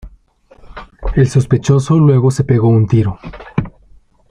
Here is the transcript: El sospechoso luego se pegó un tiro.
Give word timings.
El 1.13 1.29
sospechoso 1.29 1.99
luego 1.99 2.31
se 2.31 2.43
pegó 2.43 2.69
un 2.69 2.87
tiro. 2.87 3.19